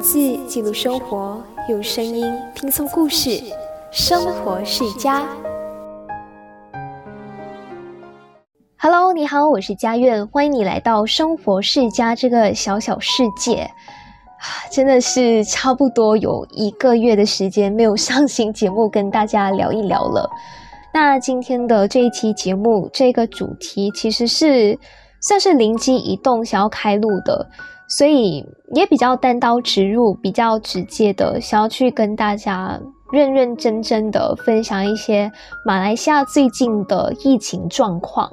[0.00, 3.42] 字记录生活，用声音拼凑故事。
[3.90, 5.26] 生活世家
[8.78, 13.70] ，Hello，你好，我是佳苑，欢迎你来到生活世家这个小小世界。
[14.70, 20.30] 真的是差不多有一个月的时间没有上新节目，跟大家聊一聊了。
[20.94, 24.78] 那今天的这一期节目，这个主题其实是
[25.20, 27.46] 算是灵机一动想要开录的。
[27.90, 32.80] 所以也比较单刀直入、比较直接的，想要去跟大家
[33.12, 35.30] 认认真真的分享一些
[35.66, 38.30] 马来西亚最近的疫情状况。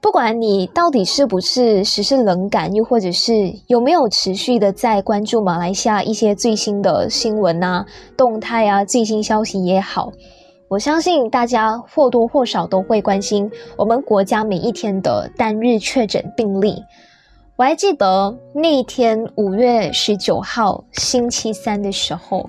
[0.00, 3.32] 不管你到底是不是时事冷感，又或者是
[3.66, 7.84] 有没有持续的在关注马来西亚一些最新的新闻啊、
[8.16, 10.12] 动态啊、最新消息也好，
[10.68, 16.76] 我相信大家或多或少都会关心我们国家每一天的单日确诊病例。
[17.60, 22.48] 我还记得那一天，五月十九号星期三的时候，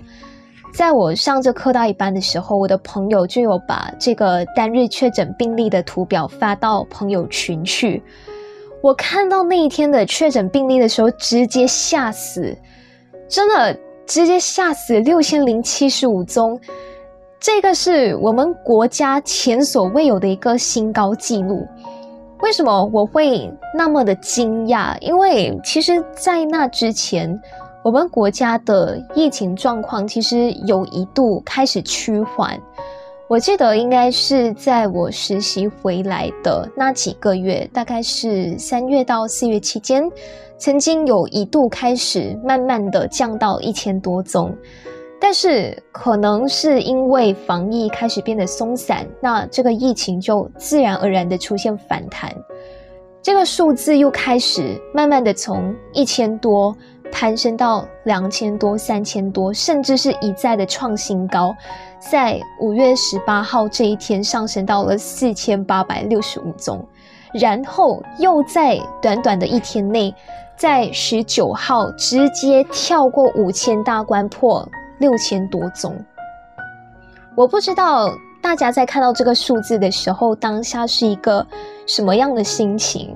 [0.74, 8.02] 在我上这课到一半的时候，我的朋友就有把这个单日确诊病例的图表发到朋友群去。
[8.82, 12.58] 我看到那一天的确诊病例的时候，直接吓死，
[13.28, 16.58] 真的直接吓死，六千零七十五宗，
[17.38, 21.68] 这个是我们国家前所未有的一个新高纪录。
[22.42, 24.98] 为什么我会那么的惊讶？
[25.00, 27.40] 因为其实，在那之前，
[27.84, 32.60] 我们国家的疫情状况其实有一度开始趋缓。
[33.30, 40.04] 我记得应该是在我实习回来的那几个月，大概是三月到四月期间，
[40.58, 44.54] 曾经有一度开始慢慢的降到一千多宗。
[45.24, 52.36] 但是可能是因为防疫开始变得松散，那这个疫情就自然而然的出现反弹，
[53.22, 56.76] 这个数字又开始慢慢的从一千多
[57.12, 61.56] 攀升到两千多、三千多，甚至是一再的创新高，
[62.00, 66.84] 在五月十八号这一天上升到了四千八百六十五宗，
[67.32, 70.14] 然后又在短短的一天内，
[70.58, 74.68] 在十九号直接跳过五千大关破。
[75.02, 75.94] 六千多宗，
[77.36, 78.08] 我不知道
[78.40, 81.46] 大家在看到这个数字的时候，当下是一个
[81.88, 83.14] 什么样的心情。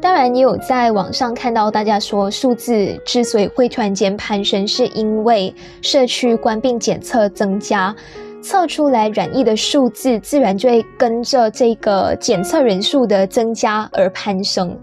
[0.00, 7.94] 当然，也有在网上看到大家说，数字之所以会突然间攀升，是因为社区关病检测增加，
[8.42, 14.76] 测出来染疫的数字自然就会跟着这个检测人数的增加而攀升。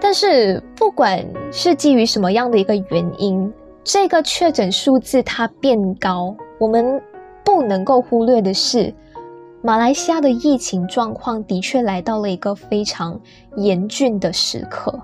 [0.00, 3.52] 但是，不管是基于什么样的一个原因。
[3.92, 7.02] 这个确诊数字它变高，我们
[7.44, 8.94] 不能够忽略的是，
[9.62, 13.20] 马来西亚的疫情状况的确来到了一个非常
[13.56, 14.96] 严峻的时刻。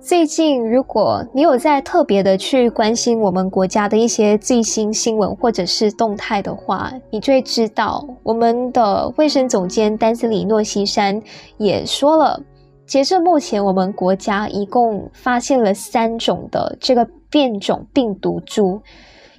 [0.00, 11.22] 最近，如果你有在特别的去关心我们国家的一些最新新闻或者是动态的话，你就会知道，我们的卫生总监丹斯里诺西山
[11.58, 12.42] 也说了，
[12.90, 17.06] 截至目前，我们国家一共发现了三种的这个。
[17.32, 18.80] 变种病毒株，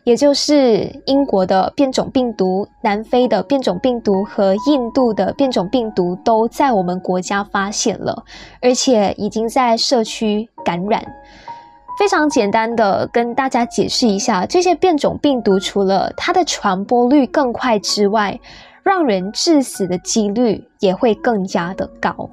[0.06, 8.24] 也就是英国的变种病毒、南非的变种病毒和印度的变种病毒，都在我们国家发现了，
[8.62, 11.04] 而且已经在社区感染。
[12.00, 18.40] 非常简单的跟大家解释一下，这些变种病毒除了它的传播率更快之外，
[18.84, 22.30] 让人致死的几率也会更加的高，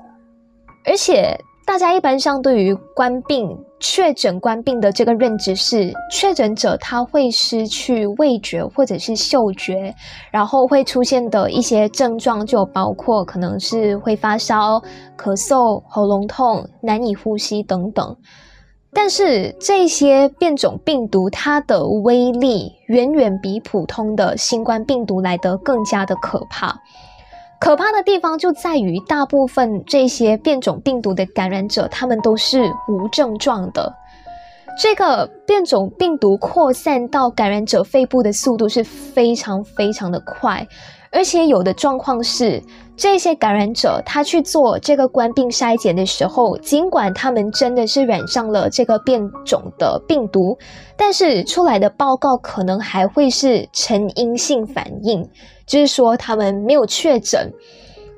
[0.89, 1.39] 而且。
[1.67, 3.47] 大家一般上对于冠病
[3.79, 9.95] 确诊冠病的这个认知是，确诊者他会失去味觉或者是嗅觉，
[10.31, 14.83] 然后会出现的一些症状就包括可能是会发烧、
[15.19, 18.17] 咳嗽、喉咙痛、难以呼吸等等。
[18.91, 26.81] 但是这些变种病毒它的威力远远比普通的新冠病毒来得更加的可怕。
[27.61, 33.93] 可怕的地方就在于，大部分这些变种病毒的感染者，他们都是无症状的。
[34.81, 40.65] 这个变种病毒扩散到感染者肺部的速度是非常非常的快，
[41.11, 42.63] 而且有的状况是，
[42.97, 50.57] 这些感染者他去做这个冠病筛检的时候，尽管他们真的是染上了这个变种的病毒，
[50.97, 55.29] 但是出来的报告可能还会是呈阴性反应。
[55.69, 57.53] 就是说，他们没有确诊，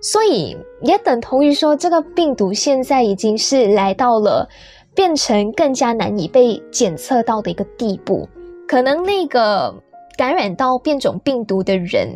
[0.01, 4.49] 所以也等同于说，这个病毒现在已经是来到了
[4.95, 8.29] 变成更加难以被检测到的一个地步。
[8.69, 9.75] 可能那个
[10.17, 12.09] 感染到变种病毒的人，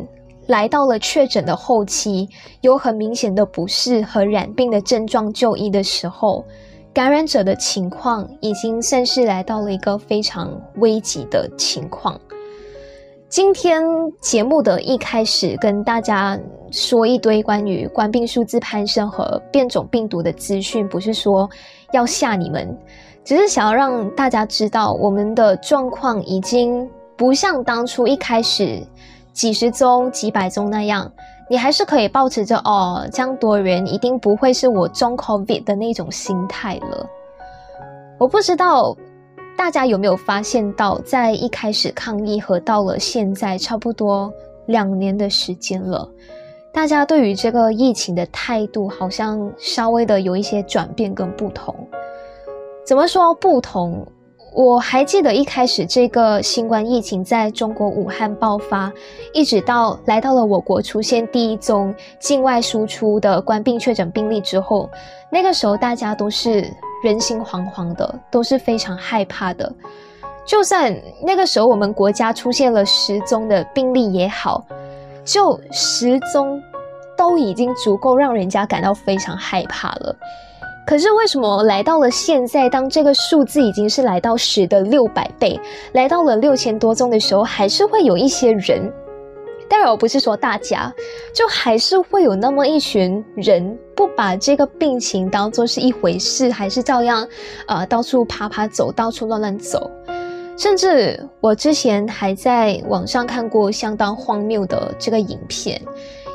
[0.47, 2.29] 来到了确诊的后期，
[2.61, 6.45] 有很明显的不适和染病的症状就医的时候，
[6.93, 12.17] 感染者的情况已经算是来到了一个非常危急的情况。
[13.35, 13.83] 今天
[14.21, 16.39] 节目的一开始，跟大家
[16.71, 21.49] 说一堆关于冠病数字攀升和变种病毒的资讯，不是说
[21.91, 22.65] 要吓你们，
[23.25, 28.81] 只是想要让大家知道，我们的状况已经不像当初一开始
[29.33, 31.11] 几十宗、几百宗那样，
[31.49, 37.05] 你还是可以保持着哦，这样多人一定不会是我中 COVID 的那种心态了。
[38.17, 38.95] 我不知道。
[39.57, 44.31] 大家有没有发现到，在一开始抗议和到了现在差不多
[44.67, 46.07] 两年的时间了，
[46.73, 51.73] 大家对于这个疫情的态度好像稍微的有一些转变跟不同。
[52.85, 54.05] 怎么说不同？
[54.53, 58.91] 我还记得一开始这个新冠疫情在中国武汉爆发，
[59.33, 64.89] 一直到来到了我国出现第一宗境外输出的官病确诊病例之后，
[65.31, 66.69] 那个时候大家都是。
[67.05, 69.71] 人心惶惶的，都是非常害怕的。
[70.43, 70.93] 就算
[71.23, 74.65] 那个时候我们国家出现了十宗的病例也好，
[75.23, 76.59] 就十宗
[77.15, 80.15] 都已经足够让人家感到非常害怕了。
[80.87, 85.59] 可是为什么来到了现在，当这个数字已经是来到十的六百倍，
[85.93, 88.91] 来到了六千多宗的时候，还是会有一些人？
[89.67, 90.93] 当然，我不是说大家，
[91.33, 97.27] 就还是会有那么一群人不把这个病情当做是一回事，还是照样，
[97.67, 99.89] 呃，到处爬爬走，到处乱乱走。
[100.57, 105.81] 甚至我之前还在网上看过相当荒谬的这个影片，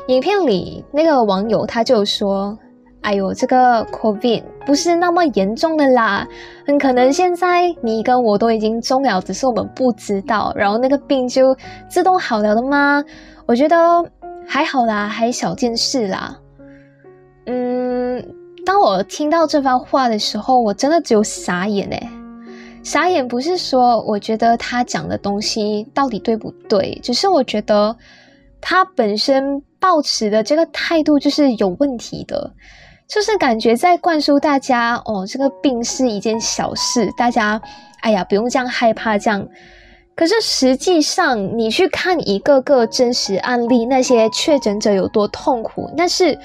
[0.07, 2.57] 影片里那个网友他就说
[3.01, 6.27] ：“哎呦，这个 COVID 不是那么严重的啦，
[6.65, 11.55] 很可能现在你跟我都已经中了，只是我们不知道，然后那个病就
[11.89, 13.03] 自动好了的吗？”
[13.47, 13.77] 我觉得
[14.47, 16.37] 还好啦，还小件事啦。
[17.47, 18.23] 嗯，
[18.65, 22.09] 当我听到这番话的时候，我真的只有傻眼哎！
[22.83, 27.95] 傻眼不是说我觉得他讲的东西到底对不对，只是我觉得
[28.61, 32.51] 他本身抱持的这个态度就是有问题的，
[33.11, 37.61] 就是感觉在灌输大家哦，这个病是一件小事，大家
[37.99, 39.45] 哎呀不用这样害怕这样。
[40.15, 46.39] 可是实际上，你去看一个个真实案例，那些确诊者有多痛苦，那是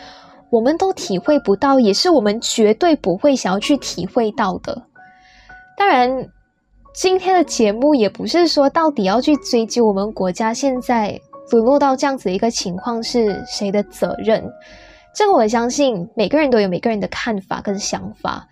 [0.50, 4.82] 我们都体会不到，也是我们绝对不会想要去体会到的。
[5.76, 6.26] 当然，
[6.92, 11.20] 今天的节目也不是说到底要去追究我们国家现在
[11.52, 14.42] 沦落到这样子一个情况是谁的责任。
[15.16, 18.46] 这个我相信每个人都有每个人的看法跟想法，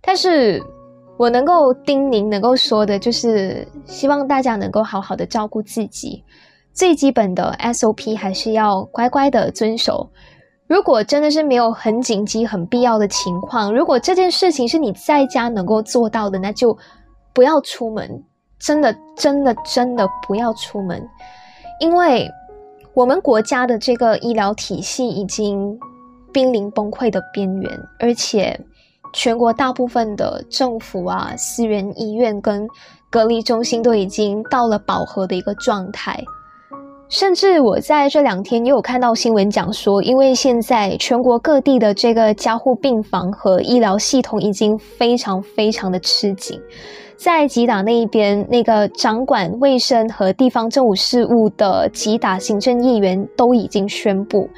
[0.00, 0.62] 但是。
[1.16, 6.24] 我能够叮咛、能够说的，就是希望大家能够好好的照顾自己，
[6.72, 10.10] 最基本的 SOP 还是要乖乖的遵守。
[10.66, 16.76] 如果真的是没有很紧急、很必要的情况，如果这件事情是你在家能够做到的，那就
[17.32, 18.24] 不要出门。
[18.58, 21.00] 真的、真的、真的不要出门，
[21.78, 22.28] 因为
[22.92, 25.78] 我们国家的这个医疗体系已经
[26.34, 28.60] 濒临崩溃的边缘，而且。
[29.16, 32.66] 全国大部分的政府啊、私人医院跟
[33.08, 36.20] 隔离中心都已经到了饱和的一个状态，
[37.08, 46.60] 甚至我在这两天也有看到新闻讲说，因为现在全国各地的这个加护病房和医疗系统已经非常非常的吃紧，
[47.16, 54.50] 在吉打那一边，那个掌管卫生和地方政府事务的吉打行政议员都已经宣布。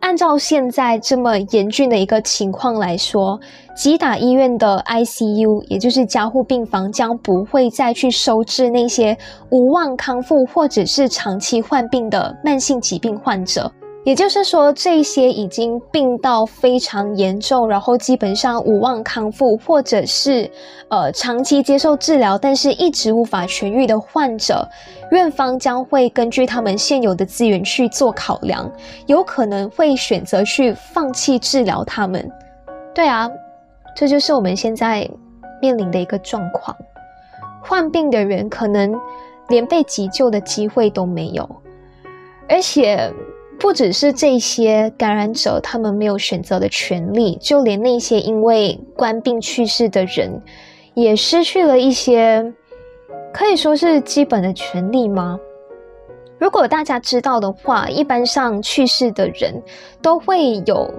[0.00, 3.38] 按照现在这么严峻的一个情况来说，
[3.76, 9.16] 吉打医院的 ICU，也就是加护病房，将不会再去收治那些
[9.50, 13.70] 无望康复或者是长期患病的慢性疾病患者。
[14.02, 20.50] 也就是说，这些已经病到非常严重，然后基本上无望康复，或者是
[20.88, 24.66] 呃长期接受治疗，但是一直无法痊愈的患者，
[25.10, 28.72] 院方将会根据他们现有的资源去做考量，
[29.06, 32.26] 有可能会选择去放弃治疗他们。
[32.94, 33.30] 对啊，
[33.94, 35.06] 这就是我们现在
[35.60, 36.74] 面临的一个状况。
[37.62, 38.98] 患病的人可能
[39.48, 41.46] 连被急救的机会都没有，
[42.48, 43.12] 而且。
[43.60, 50.40] 不只是这些感染者，他们没有选择的权利，就连那些因为官病去世的人，
[50.94, 52.52] 也失去了一些
[53.34, 55.38] 可以说是基本的权利吗？
[56.38, 59.62] 如果大家知道的话，一般上去世的人
[60.00, 60.90] 都会有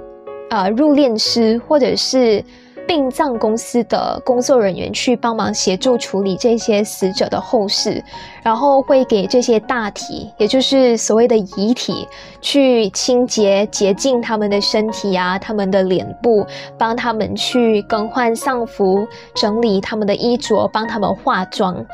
[0.51, 2.45] 啊入殓师或者是
[2.87, 8.03] 殡葬公司的工作人员去帮忙协助处理这些死者的后事，
[8.43, 12.07] 然后会给这些大体，也就是所谓的遗体，
[12.41, 16.45] 去清洁洁净他们的身体啊，他们的脸部，
[16.77, 21.85] 帮他们去更换丧服，整理他们的衣着，帮他们化妆。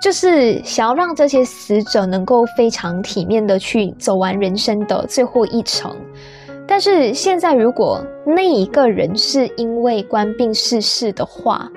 [0.00, 5.92] 就是想要让这些死者能够非常体面的去走完人生的最后一程，
[6.68, 11.68] 但是现在如果那一个人是因为官病逝世的话，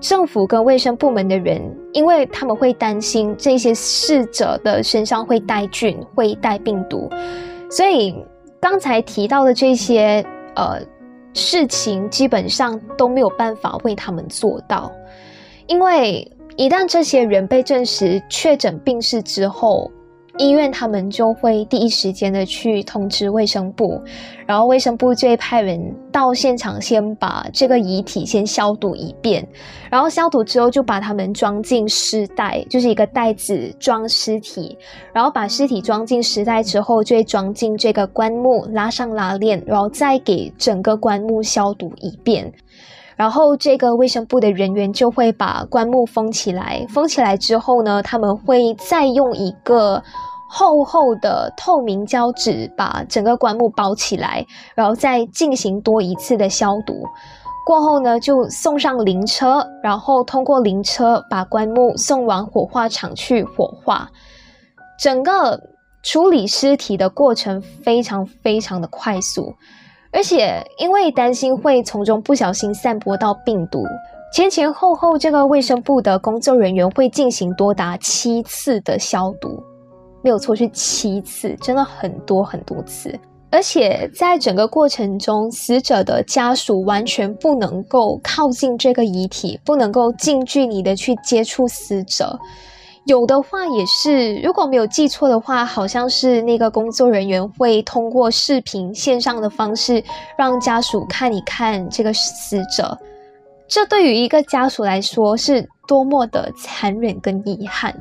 [0.00, 1.60] 政府跟卫生部门的人，
[1.92, 7.10] 因为他们会担心这些逝者的身上会带菌、会带病毒，
[7.68, 8.14] 所以
[8.60, 10.24] 刚才提到的这些
[10.54, 10.80] 呃
[11.34, 14.90] 事情，基本上都没有办法为他们做到，
[15.66, 16.32] 因为。
[16.58, 19.92] 一旦这些人被证实确诊病逝之后，
[20.38, 24.00] 医院他们就会第一时间的去通知卫生部，
[24.46, 25.80] 然后卫生部就会派人
[26.12, 29.46] 到现场，先把这个遗体先消毒一遍，
[29.90, 34.76] 然后消毒之后就把他们装进尸袋，就是一个袋子装尸体，
[35.12, 42.52] 然后把尸体装进尸袋之后，就会装进这个棺木，拉上拉链，然后再给整个棺木消毒一遍。
[43.16, 50.02] 然后这个卫生部的人员就会把棺木封起来，封起来之后呢，他们会再用一个
[50.48, 54.44] 厚厚的透明胶纸把整个棺木包起来，
[54.74, 56.94] 然后再进行多一次的消毒。
[57.64, 64.08] 过后呢，就送上灵车，然后通过灵车把棺木送往火化场去火化。
[65.00, 65.60] 整个
[66.02, 69.54] 处理尸体的过程非常非常的快速。
[70.16, 73.84] 而且，因为担心会从中不小心散播到病毒，
[74.32, 79.62] 前前后后这个卫生部的工作人员会进行多达七次的消毒，
[80.22, 83.14] 没有错，是七次，真的很多很多次。
[83.50, 92.38] 而且在整个过程中，死者的家属完全不能够靠近这个遗体，不能够近距离的去接触死者。
[93.06, 100.02] 有的话也是，如果没有记错的话，好像是那个工作人员会通过视频线上的方式，
[100.36, 102.98] 让家属看一看这个死者。
[103.68, 107.94] 这对于一个家属来说是多么的残忍跟遗憾。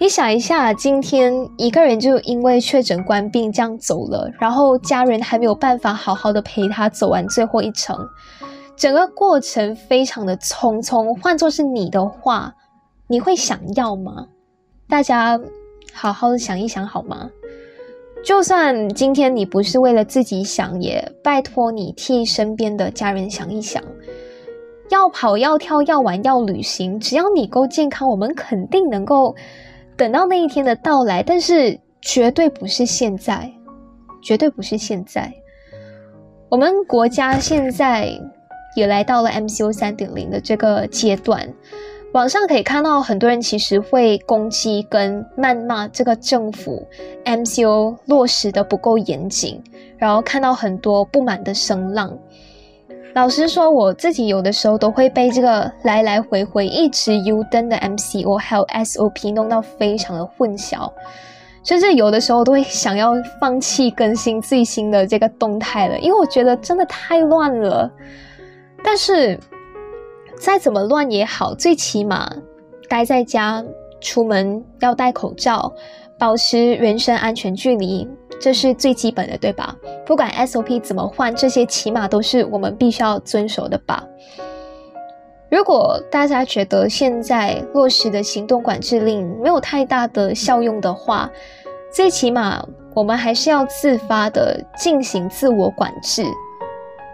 [0.00, 7.94] 你想一下，今天一个人就因为确诊官病这样走了，然后家人还没有办法好好的陪他走完最后一程，
[8.74, 11.14] 整个过程非常的匆匆。
[11.20, 12.50] 换作是你的话。
[13.06, 14.28] 你会想要吗？
[14.88, 15.38] 大家
[15.92, 17.30] 好好的想一想好吗？
[18.24, 23.82] 就算今天你不是为了自己想，也拜托你替身边的家人想一想。
[24.88, 29.36] 要跑要跳要玩要旅行，只要你够健康，我们肯定能够
[29.98, 31.22] 等到那一天的到来。
[31.22, 33.52] 但是绝对不是现在，
[34.22, 35.30] 绝对不是现在。
[36.48, 38.08] 我们国家现在
[38.76, 41.52] 也来到了 MCO 三点零的这个阶段。
[42.14, 46.86] 网上可以看到很多人其实会攻击跟谩骂这个政府
[47.24, 49.60] MCO 落实的不够严谨，
[49.98, 52.16] 然后看到很多不满的声浪。
[53.14, 60.88] 老实说，我自己有的时候都会被这个来来回回一直 U 登的 MCO 还有 SOP 弄到非常的混淆，
[61.64, 67.90] 甚至有的时候都会想要放弃更新最新的这个动态了，因为我觉得真的太乱了。
[68.84, 69.36] 但是。
[70.38, 72.30] 再怎么乱也好，最起码
[72.88, 73.64] 待在家，
[74.00, 75.72] 出门要戴口罩，
[76.18, 78.06] 保持人身安全距离，
[78.40, 79.74] 这是最基本的，对吧？
[80.04, 84.04] 不管 SOP 怎么换，这些起码都是我们必须要遵守的吧。
[85.50, 91.30] 如果大家觉得现在落实的行动管制令没有太大的效用的话，
[91.92, 92.62] 最起码
[92.94, 96.24] 我们还是要自发的进行自我管制，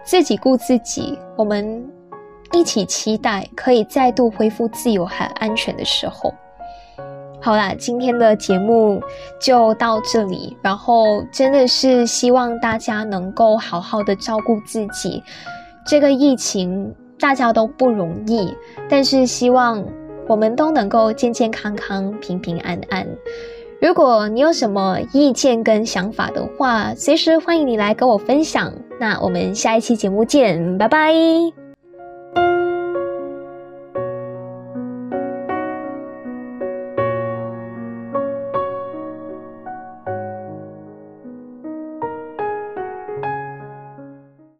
[0.03, 1.17] 自己顾自己。
[1.37, 1.87] 我们。
[2.51, 6.33] 一起期待可以再度恢复自由和安全的时候。
[7.43, 9.01] 好啦，今天的节目
[9.41, 10.55] 就到这里。
[10.61, 15.23] 然后真的是希望大家能够好好的照顾自己。
[15.85, 18.53] 这个疫情大家都不容易，
[18.87, 19.83] 但是希望
[20.27, 23.07] 我们都能够健健康康、平平安安。
[23.81, 28.71] 如果你有什么意见跟想法的话，随时欢迎你来跟我分享。
[28.99, 31.60] 那我们下一期节目见，拜拜。